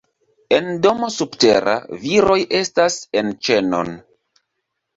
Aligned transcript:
En 0.59 0.69
domo 0.85 1.09
subtera, 1.15 1.75
viroj 2.07 2.39
estas 2.63 2.99
en 3.21 3.33
ĉenon. 3.49 3.97